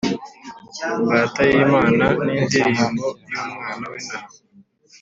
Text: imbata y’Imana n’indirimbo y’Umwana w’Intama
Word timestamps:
imbata 1.01 1.41
y’Imana 1.51 2.05
n’indirimbo 2.23 3.05
y’Umwana 3.33 3.85
w’Intama 3.91 4.35